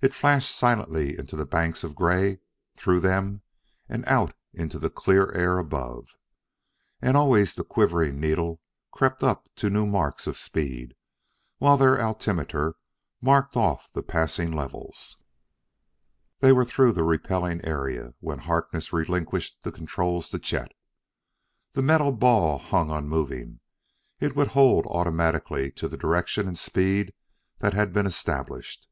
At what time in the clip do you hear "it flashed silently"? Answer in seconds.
0.00-1.18